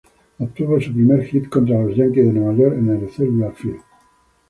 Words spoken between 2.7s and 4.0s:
en el Cellular Field.